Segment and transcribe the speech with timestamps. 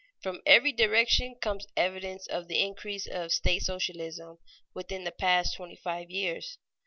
[0.23, 4.39] From every direction comes evidence of the increase of state socialism
[4.73, 6.57] within the past twenty five years.